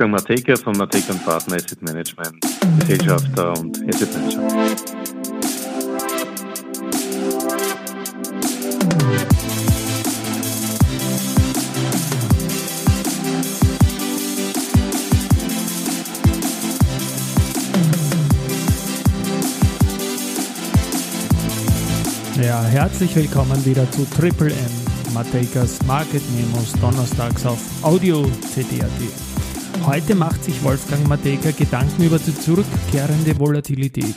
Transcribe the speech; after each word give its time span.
Wolfgang 0.00 0.12
Mateka 0.12 0.54
von 0.54 0.76
Mateka 0.76 1.12
Partner 1.24 1.56
Asset 1.56 1.82
Management, 1.82 2.40
Gesellschafter 2.78 3.58
und 3.58 3.76
Asset 3.88 4.08
Manager. 4.14 4.42
Ja, 22.40 22.62
herzlich 22.62 23.16
willkommen 23.16 23.64
wieder 23.64 23.90
zu 23.90 24.04
Triple 24.04 24.52
M 24.52 25.12
Mateikas 25.12 25.82
Market 25.86 26.22
Memos 26.36 26.72
donnerstags 26.80 27.44
auf 27.44 27.58
Audio 27.82 28.24
CD.at. 28.54 29.27
Heute 29.88 30.14
macht 30.14 30.44
sich 30.44 30.62
Wolfgang 30.64 31.08
Mateika 31.08 31.50
Gedanken 31.50 32.02
über 32.02 32.18
die 32.18 32.34
zurückkehrende 32.34 33.38
Volatilität, 33.38 34.16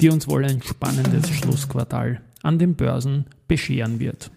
die 0.00 0.08
uns 0.10 0.26
wohl 0.26 0.44
ein 0.44 0.60
spannendes 0.60 1.30
Schlussquartal 1.30 2.20
an 2.42 2.58
den 2.58 2.74
Börsen 2.74 3.26
bescheren 3.46 4.00
wird. 4.00 4.32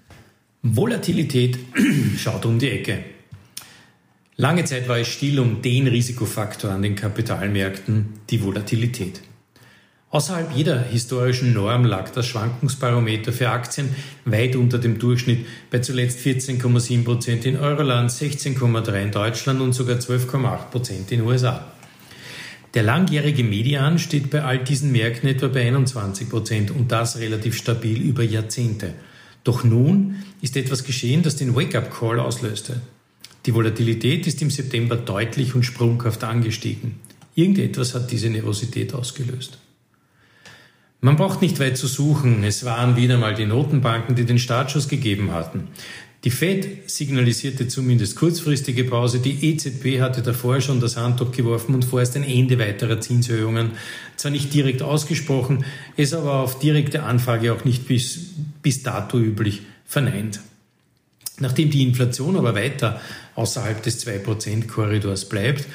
Volatilität 0.62 1.58
schaut 2.20 2.46
um 2.46 2.60
die 2.60 2.70
Ecke. 2.70 3.04
Lange 4.36 4.64
Zeit 4.66 4.88
war 4.88 5.00
es 5.00 5.08
still 5.08 5.40
um 5.40 5.64
den 5.64 5.88
Risikofaktor 5.88 6.70
an 6.70 6.84
den 6.84 6.94
Kapitalmärkten, 6.94 8.20
die 8.30 8.44
Volatilität. 8.44 9.22
Außerhalb 10.12 10.56
jeder 10.56 10.82
historischen 10.82 11.54
Norm 11.54 11.84
lag 11.84 12.10
das 12.12 12.28
Schwankungsbarometer 12.28 13.34
für 13.34 13.50
Aktien 13.50 13.90
weit 14.24 14.56
unter 14.56 14.78
dem 14.78 14.98
Durchschnitt 14.98 15.46
bei 15.72 15.80
zuletzt 15.80 16.20
14,7 16.20 17.04
Prozent 17.04 17.46
in 17.46 17.58
Euroland, 17.58 18.12
16,3 18.12 19.04
in 19.04 19.12
Deutschland 19.12 19.62
und 19.62 19.74
sogar 19.74 19.98
12,8 19.98 20.70
Prozent 20.70 21.12
in 21.12 21.20
den 21.20 21.28
USA. 21.28 21.66
Der 22.76 22.84
langjährige 22.84 23.44
Median 23.44 24.00
steht 24.00 24.30
bei 24.30 24.44
all 24.44 24.64
diesen 24.64 24.92
Märkten 24.92 25.30
etwa 25.30 25.48
bei 25.48 25.66
21 25.68 26.30
Prozent 26.30 26.72
und 26.72 26.92
das 26.92 27.18
relativ 27.20 27.58
stabil 27.58 28.02
über 28.02 28.24
Jahrzehnte. 28.24 28.94
Doch 29.44 29.64
nun 29.64 30.18
ist 30.42 30.58
etwas 30.58 30.84
geschehen, 30.84 31.24
das 31.24 31.36
den 31.36 31.56
Wake-up-Call 31.56 32.20
auslöste. 32.20 32.82
Die 33.46 33.54
Volatilität 33.54 34.28
ist 34.28 34.42
im 34.42 34.50
September 34.50 34.96
deutlich 34.98 35.56
und 35.56 35.64
sprunghaft 35.64 36.24
angestiegen. 36.24 37.00
Irgendetwas 37.36 37.96
hat 37.96 38.12
diese 38.12 38.30
Nervosität 38.30 38.94
ausgelöst. 38.94 39.60
Man 41.06 41.18
braucht 41.18 41.40
nicht 41.40 41.60
weit 41.60 41.78
zu 41.78 41.86
suchen. 41.86 42.44
Es 42.44 42.66
waren 42.66 42.96
wieder 42.96 43.20
mal 43.20 43.36
die 43.36 43.46
Notenbanken, 43.46 44.16
die 44.16 44.26
den 44.26 44.40
Startschuss 44.40 44.88
gegeben 44.88 45.34
hatten. 45.34 45.68
Die 46.24 46.32
Fed 46.32 46.90
signalisierte 46.90 47.68
zumindest 47.68 48.16
kurzfristige 48.16 48.86
Pause. 48.86 49.20
Die 49.20 49.52
EZB 49.52 50.02
hatte 50.02 50.24
davor 50.24 50.62
schon 50.62 50.80
das 50.80 50.98
Handtuch 50.98 51.32
geworfen 51.32 51.76
und 51.76 51.86
vorerst 51.86 52.16
ein 52.16 52.24
Ende 52.24 52.58
weiterer 52.58 53.00
Zinserhöhungen. 53.02 53.74
Zwar 54.16 54.32
nicht 54.32 54.52
direkt 54.52 54.82
ausgesprochen, 54.82 55.64
es 55.96 56.12
aber 56.16 56.40
auf 56.40 56.58
direkte 56.58 57.04
Anfrage 57.04 57.54
auch 57.54 57.66
nicht 57.66 57.88
bis, 57.88 58.32
bis 58.64 58.82
dato 58.82 59.20
üblich 59.20 59.62
verneint. 59.86 60.40
Nachdem 61.38 61.70
die 61.70 61.84
Inflation 61.84 62.36
aber 62.36 62.56
weiter 62.56 63.00
außerhalb 63.36 63.84
des 63.84 64.04
2%-Korridors 64.08 65.26
bleibt 65.26 65.68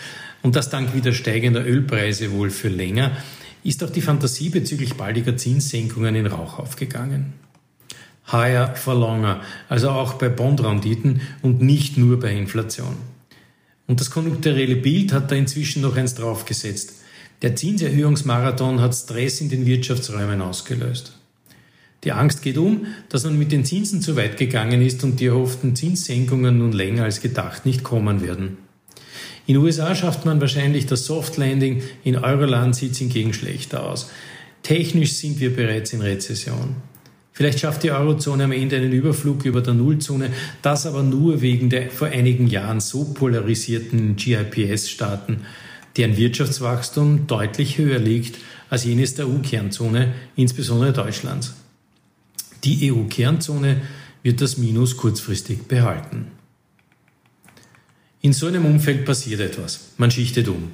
und 0.43 0.57
das 0.57 0.71
dank 0.71 0.93
wieder 0.93 1.13
steigender 1.13 1.65
Ölpreise 1.65 2.33
wohl 2.33 2.51
für 2.51 2.69
länger, 2.69 3.13
ist 3.63 3.83
auch 3.85 3.91
die 3.91 4.01
Fantasie 4.01 4.49
bezüglich 4.49 4.95
baldiger 4.95 5.37
Zinssenkungen 5.37 6.15
in 6.15 6.27
Rauch 6.27 6.59
aufgegangen. 6.59 7.35
Higher 8.31 8.75
for 8.77 8.95
longer, 8.95 9.41
also 9.69 9.91
auch 9.91 10.15
bei 10.15 10.29
Bondrenditen 10.29 11.21
und 11.43 11.61
nicht 11.61 11.99
nur 11.99 12.21
bei 12.21 12.33
Inflation. 12.33 12.97
Und 13.87 14.01
das 14.01 14.11
konjunkturelle 14.11 14.77
Bild 14.77 15.13
hat 15.13 15.31
da 15.31 15.35
inzwischen 15.35 15.83
noch 15.83 15.97
eins 15.97 16.15
draufgesetzt. 16.15 16.95
Der 17.43 17.57
Zinserhöhungsmarathon 17.57 18.81
hat 18.81 18.95
Stress 18.95 19.41
in 19.41 19.49
den 19.49 19.67
Wirtschaftsräumen 19.67 20.41
ausgelöst. 20.43 21.17
Die 22.05 22.13
Angst 22.13 22.43
geht 22.43 22.57
um, 22.57 22.87
dass 23.09 23.25
man 23.25 23.39
mit 23.39 23.53
den 23.53 23.65
Zinsen 23.65 24.01
zu 24.01 24.17
weit 24.17 24.37
gegangen 24.37 24.81
ist 24.81 25.05
und 25.05 25.21
die 25.21 25.27
erhofften 25.27 25.77
Zinssenkungen 25.77 26.59
nun 26.59 26.73
länger 26.73 27.05
als 27.05 27.21
gedacht 27.21 27.67
nicht 27.67 27.83
kommen 27.83 28.23
werden. 28.23 28.59
In 29.51 29.55
den 29.55 29.65
USA 29.65 29.97
schafft 29.97 30.27
man 30.27 30.41
wahrscheinlich 30.41 30.87
das 30.87 31.07
Soft 31.07 31.37
Landing, 31.37 31.83
in 32.05 32.15
Euroland 32.15 32.77
sieht 32.77 32.93
es 32.93 32.99
hingegen 32.99 33.33
schlechter 33.35 33.83
aus. 33.83 34.09
Technisch 34.63 35.15
sind 35.15 35.41
wir 35.41 35.53
bereits 35.53 35.93
in 35.93 36.03
Rezession. 36.03 36.77
Vielleicht 37.33 37.59
schafft 37.59 37.83
die 37.83 37.91
Eurozone 37.91 38.45
am 38.45 38.53
Ende 38.53 38.77
einen 38.77 38.93
Überflug 38.93 39.45
über 39.45 39.61
der 39.61 39.75
Nullzone, 39.75 40.31
das 40.63 40.87
aber 40.87 41.03
nur 41.03 41.41
wegen 41.41 41.69
der 41.69 41.91
vor 41.91 42.07
einigen 42.07 42.47
Jahren 42.47 42.79
so 42.79 43.03
polarisierten 43.13 44.15
GIPS-Staaten, 44.15 45.39
deren 45.97 46.17
Wirtschaftswachstum 46.17 47.27
deutlich 47.27 47.77
höher 47.77 47.99
liegt 47.99 48.39
als 48.69 48.85
jenes 48.85 49.17
der 49.17 49.27
EU-Kernzone, 49.27 50.15
insbesondere 50.37 50.93
Deutschlands. 50.93 51.55
Die 52.63 52.93
EU-Kernzone 52.93 53.81
wird 54.23 54.41
das 54.43 54.59
Minus 54.59 54.97
kurzfristig 54.97 55.65
behalten. 55.67 56.30
In 58.23 58.33
so 58.33 58.47
einem 58.47 58.67
Umfeld 58.67 59.07
passiert 59.07 59.41
etwas. 59.41 59.93
Man 59.97 60.11
schichtet 60.11 60.49
um. 60.49 60.71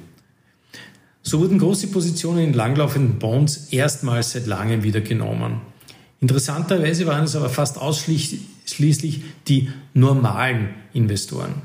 So 1.21 1.39
wurden 1.39 1.59
große 1.59 1.87
Positionen 1.87 2.39
in 2.39 2.53
langlaufenden 2.53 3.19
Bonds 3.19 3.67
erstmals 3.71 4.31
seit 4.31 4.47
langem 4.47 4.83
wieder 4.83 5.01
genommen. 5.01 5.61
Interessanterweise 6.19 7.05
waren 7.05 7.23
es 7.25 7.35
aber 7.35 7.49
fast 7.49 7.77
ausschließlich 7.77 9.21
die 9.47 9.69
normalen 9.93 10.69
Investoren. 10.93 11.61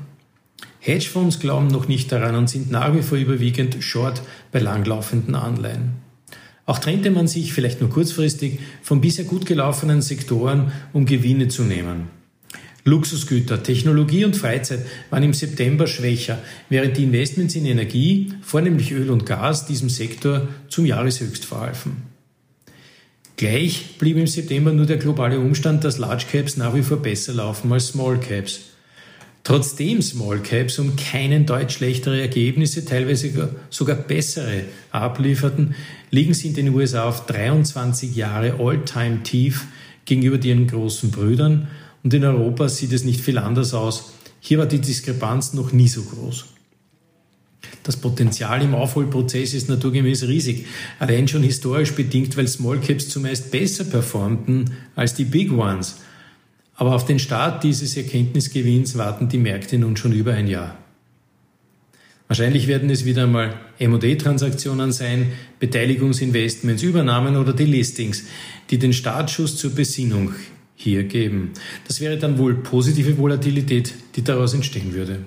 Hedgefonds 0.79 1.39
glauben 1.39 1.67
noch 1.67 1.87
nicht 1.87 2.11
daran 2.11 2.35
und 2.35 2.49
sind 2.49 2.69
nach 2.71 2.93
wie 2.93 3.01
vor 3.01 3.17
überwiegend 3.17 3.83
short 3.83 4.21
bei 4.51 4.59
langlaufenden 4.59 5.35
Anleihen. 5.35 5.93
Auch 6.65 6.79
trennte 6.79 7.11
man 7.11 7.27
sich 7.27 7.51
vielleicht 7.51 7.81
nur 7.81 7.89
kurzfristig 7.89 8.59
von 8.81 9.01
bisher 9.01 9.25
gut 9.25 9.45
gelaufenen 9.45 10.01
Sektoren, 10.01 10.71
um 10.93 11.05
Gewinne 11.05 11.49
zu 11.49 11.63
nehmen. 11.63 12.07
Luxusgüter, 12.85 13.63
Technologie 13.63 14.25
und 14.25 14.35
Freizeit 14.35 14.85
waren 15.09 15.23
im 15.23 15.33
September 15.33 15.87
schwächer, 15.87 16.39
während 16.69 16.97
die 16.97 17.03
Investments 17.03 17.55
in 17.55 17.65
Energie, 17.65 18.33
vornehmlich 18.41 18.91
Öl 18.91 19.09
und 19.09 19.25
Gas, 19.25 19.65
diesem 19.65 19.89
Sektor 19.89 20.47
zum 20.67 20.85
Jahreshöchst 20.85 21.45
verhalfen. 21.45 22.03
Gleich 23.37 23.97
blieb 23.97 24.17
im 24.17 24.27
September 24.27 24.71
nur 24.71 24.85
der 24.85 24.97
globale 24.97 25.39
Umstand, 25.39 25.83
dass 25.83 25.97
Large 25.97 26.25
Caps 26.31 26.57
nach 26.57 26.75
wie 26.75 26.83
vor 26.83 26.97
besser 26.97 27.33
laufen 27.33 27.71
als 27.71 27.87
Small 27.87 28.19
Caps. 28.19 28.61
Trotzdem 29.43 30.01
Small 30.01 30.39
Caps 30.39 30.79
um 30.79 30.95
keinen 30.95 31.45
Deut 31.45 31.71
schlechtere 31.71 32.21
Ergebnisse, 32.21 32.85
teilweise 32.85 33.49
sogar 33.69 33.95
bessere 33.95 34.65
ablieferten, 34.91 35.75
liegen 36.11 36.33
sie 36.33 36.49
in 36.49 36.53
den 36.53 36.69
USA 36.69 37.03
auf 37.03 37.25
23 37.25 38.15
Jahre 38.15 38.59
All-Time 38.59 39.23
Tief 39.23 39.65
gegenüber 40.05 40.41
ihren 40.43 40.67
großen 40.67 41.11
Brüdern 41.11 41.67
und 42.03 42.13
in 42.13 42.25
Europa 42.25 42.69
sieht 42.69 42.91
es 42.91 43.05
nicht 43.05 43.21
viel 43.21 43.37
anders 43.37 43.73
aus. 43.73 44.13
Hier 44.39 44.59
war 44.59 44.65
die 44.65 44.79
Diskrepanz 44.79 45.53
noch 45.53 45.71
nie 45.71 45.87
so 45.87 46.03
groß. 46.03 46.45
Das 47.83 47.97
Potenzial 47.97 48.61
im 48.61 48.75
Aufholprozess 48.75 49.53
ist 49.53 49.69
naturgemäß 49.69 50.23
riesig, 50.27 50.65
allein 50.99 51.27
schon 51.27 51.43
historisch 51.43 51.93
bedingt, 51.93 52.35
weil 52.37 52.47
Small 52.47 52.79
Caps 52.79 53.09
zumeist 53.09 53.51
besser 53.51 53.85
performten 53.85 54.71
als 54.95 55.15
die 55.15 55.25
Big 55.25 55.51
Ones. 55.51 55.97
Aber 56.75 56.95
auf 56.95 57.05
den 57.05 57.19
Start 57.19 57.63
dieses 57.63 57.95
Erkenntnisgewinns 57.95 58.97
warten 58.97 59.29
die 59.29 59.37
Märkte 59.37 59.77
nun 59.77 59.95
schon 59.95 60.11
über 60.11 60.33
ein 60.33 60.47
Jahr. 60.47 60.77
Wahrscheinlich 62.27 62.67
werden 62.67 62.89
es 62.89 63.05
wieder 63.05 63.23
einmal 63.23 63.53
MOD-Transaktionen 63.79 64.91
sein, 64.91 65.33
Beteiligungsinvestments, 65.59 66.81
Übernahmen 66.81 67.35
oder 67.35 67.53
die 67.53 67.65
Listings, 67.65 68.23
die 68.69 68.79
den 68.79 68.93
Startschuss 68.93 69.57
zur 69.57 69.71
Besinnung 69.71 70.33
hier 70.83 71.03
geben. 71.03 71.51
Das 71.87 72.01
wäre 72.01 72.17
dann 72.17 72.37
wohl 72.37 72.55
positive 72.55 73.17
Volatilität, 73.17 73.93
die 74.15 74.23
daraus 74.23 74.53
entstehen 74.53 74.93
würde. 74.93 75.19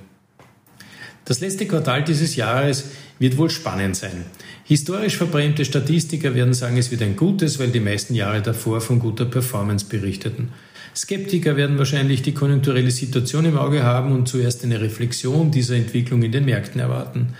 Das 1.24 1.40
letzte 1.40 1.66
Quartal 1.66 2.04
dieses 2.04 2.36
Jahres 2.36 2.90
wird 3.18 3.36
wohl 3.36 3.50
spannend 3.50 3.96
sein. 3.96 4.26
Historisch 4.64 5.16
verbrämte 5.16 5.64
Statistiker 5.64 6.34
werden 6.34 6.54
sagen, 6.54 6.76
es 6.76 6.90
wird 6.90 7.02
ein 7.02 7.16
gutes, 7.16 7.58
weil 7.58 7.68
die 7.68 7.80
meisten 7.80 8.14
Jahre 8.14 8.42
davor 8.42 8.80
von 8.80 9.00
guter 9.00 9.24
Performance 9.24 9.86
berichteten. 9.86 10.50
Skeptiker 10.94 11.56
werden 11.56 11.78
wahrscheinlich 11.78 12.22
die 12.22 12.32
konjunkturelle 12.32 12.90
Situation 12.90 13.44
im 13.44 13.58
Auge 13.58 13.82
haben 13.82 14.12
und 14.12 14.28
zuerst 14.28 14.64
eine 14.64 14.80
Reflexion 14.80 15.50
dieser 15.50 15.76
Entwicklung 15.76 16.22
in 16.22 16.32
den 16.32 16.44
Märkten 16.44 16.80
erwarten. 16.80 17.34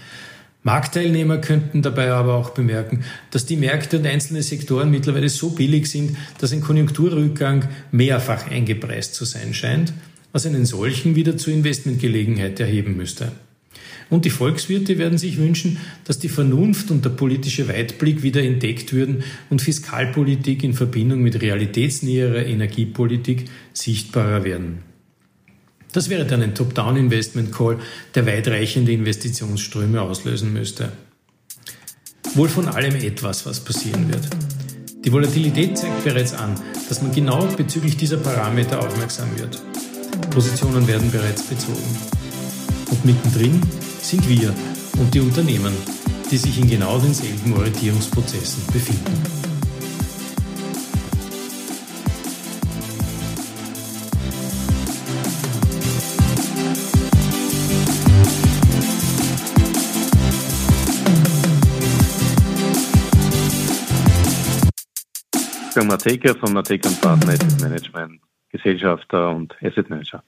Marktteilnehmer 0.67 1.39
könnten 1.39 1.81
dabei 1.81 2.11
aber 2.11 2.35
auch 2.35 2.51
bemerken, 2.51 3.05
dass 3.31 3.47
die 3.47 3.57
Märkte 3.57 4.01
und 4.01 4.07
einzelne 4.07 4.43
Sektoren 4.43 4.91
mittlerweile 4.91 5.29
so 5.29 5.51
billig 5.51 5.89
sind, 5.89 6.17
dass 6.41 6.53
ein 6.53 6.61
Konjunkturrückgang 6.61 7.69
mehrfach 7.93 8.51
eingepreist 8.51 9.15
zu 9.15 9.25
sein 9.25 9.55
scheint, 9.55 9.93
was 10.33 10.45
einen 10.45 10.67
solchen 10.67 11.15
wieder 11.15 11.37
zur 11.37 11.53
Investmentgelegenheit 11.53 12.59
erheben 12.59 12.97
müsste. 12.97 13.31
Und 14.11 14.25
die 14.25 14.31
Volkswirte 14.31 14.99
werden 14.99 15.19
sich 15.19 15.39
wünschen, 15.39 15.79
dass 16.03 16.19
die 16.19 16.29
Vernunft 16.29 16.91
und 16.91 17.05
der 17.05 17.11
politische 17.11 17.69
Weitblick 17.69 18.25
wieder 18.25 18.43
entdeckt 18.43 18.93
würden 18.93 19.23
und 19.51 19.63
Fiskalpolitik 19.63 20.65
in 20.65 20.75
Verbindung 20.75 21.23
mit 21.23 21.41
realitätsnäherer 21.43 22.45
Energiepolitik 22.45 23.45
sichtbarer 23.73 24.43
werden. 24.43 24.86
Das 25.97 26.11
wäre 26.11 26.27
dann 26.27 26.43
ein 26.43 26.55
Top-Down-Investment-Call, 26.55 27.79
der 28.15 28.27
weitreichende 28.27 28.93
Investitionsströme 28.93 30.03
auslösen 30.03 30.53
müsste. 30.53 30.93
Wohl 32.35 32.51
von 32.51 32.69
allem 32.69 32.97
etwas, 32.97 33.47
was 33.47 33.61
passieren 33.61 34.07
wird. 34.13 34.29
Die 35.07 35.11
Volatilität 35.11 35.79
zeigt 35.79 36.05
bereits 36.05 36.35
an, 36.35 36.61
dass 36.91 37.01
man 37.01 37.13
genau 37.13 37.47
bezüglich 37.47 37.97
dieser 37.97 38.19
Parameter 38.19 38.79
aufmerksam 38.81 39.29
wird. 39.39 39.59
Positionen 40.33 40.87
werden 40.87 41.11
bereits 41.11 41.45
bezogen. 41.45 41.97
Und 42.91 43.03
mittendrin 43.07 43.59
sind 44.03 44.29
wir 44.29 44.53
und 44.99 45.15
die 45.15 45.21
Unternehmen, 45.21 45.73
die 46.31 46.37
sich 46.37 46.61
in 46.61 46.69
genau 46.69 46.99
denselben 46.99 47.55
Orientierungsprozessen 47.55 48.67
befinden. 48.71 49.46
Wolfgang 65.77 65.93
Mateka 65.93 66.35
von 66.35 66.55
Mateka 66.55 66.89
Partner 67.03 67.35
Asset 67.35 67.61
Management, 67.61 68.23
Gesellschafter 68.51 69.29
und 69.29 69.55
Asset 69.63 69.91
Manager. 69.91 70.23